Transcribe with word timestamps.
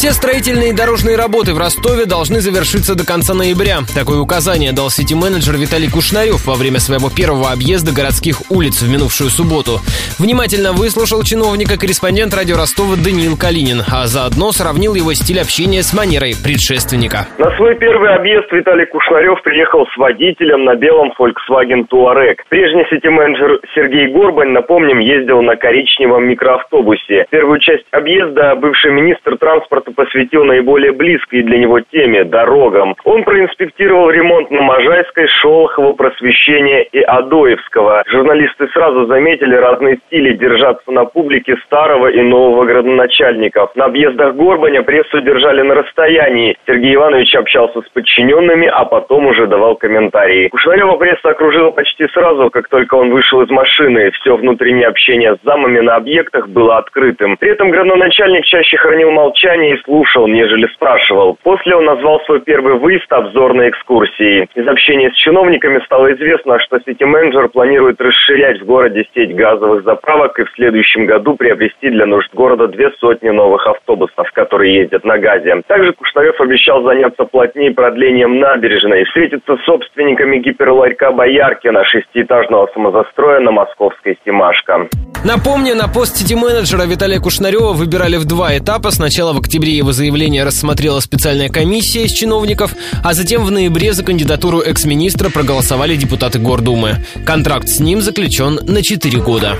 Все 0.00 0.12
строительные 0.12 0.70
и 0.70 0.72
дорожные 0.72 1.14
работы 1.14 1.52
в 1.52 1.58
Ростове 1.58 2.06
должны 2.06 2.40
завершиться 2.40 2.96
до 2.96 3.04
конца 3.04 3.34
ноября. 3.36 3.84
Такое 3.84 4.16
указание 4.16 4.72
дал 4.72 4.88
сити-менеджер 4.88 5.60
Виталий 5.60 5.92
Кушнарев 5.92 6.40
во 6.48 6.56
время 6.56 6.80
своего 6.80 7.12
первого 7.12 7.52
объезда 7.52 7.92
городских 7.92 8.48
улиц 8.48 8.80
в 8.80 8.88
минувшую 8.88 9.28
субботу. 9.28 9.84
Внимательно 10.16 10.72
выслушал 10.72 11.20
чиновника 11.20 11.76
корреспондент 11.76 12.32
радио 12.32 12.56
Ростова 12.56 12.96
Даниил 12.96 13.36
Калинин, 13.36 13.84
а 13.92 14.08
заодно 14.08 14.56
сравнил 14.56 14.96
его 14.96 15.12
стиль 15.12 15.36
общения 15.36 15.84
с 15.84 15.92
манерой 15.92 16.32
предшественника. 16.32 17.28
На 17.36 17.52
свой 17.60 17.76
первый 17.76 18.16
объезд 18.16 18.48
Виталий 18.56 18.88
Кушнарев 18.88 19.44
приехал 19.44 19.84
с 19.84 19.94
водителем 20.00 20.64
на 20.64 20.80
белом 20.80 21.12
Volkswagen 21.12 21.84
Touareg. 21.92 22.40
Прежний 22.48 22.88
сити-менеджер 22.88 23.60
Сергей 23.76 24.08
Горбань, 24.08 24.56
напомним, 24.56 24.96
ездил 24.96 25.44
на 25.44 25.60
коричневом 25.60 26.24
микроавтобусе. 26.24 27.28
Первую 27.28 27.60
часть 27.60 27.84
объезда 27.92 28.56
бывший 28.56 28.96
министр 28.96 29.36
транспорта 29.36 29.89
посвятил 29.94 30.44
наиболее 30.44 30.92
близкой 30.92 31.42
для 31.42 31.58
него 31.58 31.80
теме– 31.80 32.24
дорогам. 32.30 32.94
Он 33.04 33.24
проинспектировал 33.24 34.10
ремонт 34.10 34.50
на 34.50 34.62
Можайской, 34.62 35.26
Шолохово, 35.40 35.92
Просвещения 35.92 36.82
и 36.82 37.00
Адоевского. 37.00 38.04
Журналисты 38.06 38.68
сразу 38.68 39.06
заметили 39.06 39.54
разные 39.54 39.98
стили 40.06 40.32
держаться 40.34 40.90
на 40.90 41.04
публике 41.04 41.56
старого 41.66 42.08
и 42.08 42.20
нового 42.22 42.64
градоначальников. 42.64 43.74
На 43.76 43.86
объездах 43.86 44.34
Горбаня 44.34 44.82
прессу 44.82 45.20
держали 45.20 45.62
на 45.62 45.74
расстоянии. 45.74 46.56
Сергей 46.66 46.94
Иванович 46.94 47.34
общался 47.34 47.80
с 47.80 47.88
подчиненными, 47.90 48.66
а 48.66 48.84
потом 48.84 49.26
уже 49.26 49.46
давал 49.46 49.76
комментарии. 49.76 50.48
Кушнарева 50.48 50.96
пресса 50.96 51.30
окружила 51.30 51.70
почти 51.70 52.06
сразу, 52.08 52.50
как 52.50 52.68
только 52.68 52.94
он 52.94 53.10
вышел 53.10 53.42
из 53.42 53.50
машины. 53.50 54.10
Все 54.20 54.36
внутреннее 54.36 54.88
общение 54.88 55.36
с 55.36 55.44
замами 55.44 55.80
на 55.80 55.96
объектах 55.96 56.48
было 56.48 56.78
открытым. 56.78 57.36
При 57.36 57.50
этом 57.50 57.70
градоначальник 57.70 58.44
чаще 58.44 58.76
хранил 58.76 59.10
молчание 59.10 59.74
и 59.74 59.79
слушал, 59.84 60.26
нежели 60.26 60.66
спрашивал. 60.74 61.36
После 61.42 61.74
он 61.74 61.84
назвал 61.84 62.20
свой 62.20 62.40
первый 62.40 62.74
выезд 62.74 63.10
обзорной 63.12 63.70
экскурсией. 63.70 64.48
Из 64.54 64.66
общения 64.66 65.10
с 65.10 65.14
чиновниками 65.14 65.80
стало 65.84 66.12
известно, 66.14 66.58
что 66.60 66.78
сити-менеджер 66.80 67.48
планирует 67.48 68.00
расширять 68.00 68.60
в 68.60 68.66
городе 68.66 69.04
сеть 69.14 69.34
газовых 69.34 69.84
заправок 69.84 70.38
и 70.38 70.44
в 70.44 70.50
следующем 70.54 71.06
году 71.06 71.36
приобрести 71.36 71.90
для 71.90 72.06
нужд 72.06 72.32
города 72.34 72.68
две 72.68 72.90
сотни 72.98 73.30
новых 73.30 73.66
автобусов, 73.66 74.30
которые 74.32 74.74
ездят 74.74 75.04
на 75.04 75.18
газе. 75.18 75.62
Также 75.66 75.92
Кушнарев 75.92 76.40
обещал 76.40 76.82
заняться 76.82 77.24
плотнее 77.24 77.72
продлением 77.72 78.38
набережной 78.40 79.02
и 79.02 79.04
встретиться 79.04 79.56
с 79.56 79.64
собственниками 79.64 80.38
гиперларька 80.38 81.12
Бояркина 81.12 81.84
шестиэтажного 81.84 82.68
самозастроя 82.74 83.40
на 83.40 83.50
московской 83.50 84.16
Стимашко. 84.22 84.88
Напомню, 85.24 85.74
на 85.74 85.86
пост 85.86 86.16
сити-менеджера 86.16 86.84
Виталия 86.84 87.20
Кушнарева 87.20 87.74
выбирали 87.74 88.16
в 88.16 88.24
два 88.24 88.56
этапа. 88.56 88.90
Сначала 88.90 89.34
в 89.34 89.38
октябре 89.38 89.76
его 89.76 89.92
заявление 89.92 90.44
рассмотрела 90.44 91.00
специальная 91.00 91.50
комиссия 91.50 92.04
из 92.04 92.12
чиновников, 92.12 92.74
а 93.04 93.12
затем 93.12 93.44
в 93.44 93.50
ноябре 93.50 93.92
за 93.92 94.02
кандидатуру 94.02 94.60
экс-министра 94.60 95.28
проголосовали 95.28 95.94
депутаты 95.96 96.38
Гордумы. 96.38 97.04
Контракт 97.26 97.68
с 97.68 97.80
ним 97.80 98.00
заключен 98.00 98.60
на 98.62 98.82
4 98.82 99.20
года. 99.20 99.58